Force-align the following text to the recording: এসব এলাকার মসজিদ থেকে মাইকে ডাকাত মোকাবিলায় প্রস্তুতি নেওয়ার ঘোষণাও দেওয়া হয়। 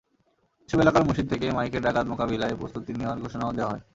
এসব 0.69 0.79
এলাকার 0.79 1.07
মসজিদ 1.07 1.25
থেকে 1.31 1.45
মাইকে 1.51 1.79
ডাকাত 1.85 2.05
মোকাবিলায় 2.11 2.59
প্রস্তুতি 2.59 2.91
নেওয়ার 2.93 3.21
ঘোষণাও 3.23 3.55
দেওয়া 3.57 3.71
হয়। 3.71 3.83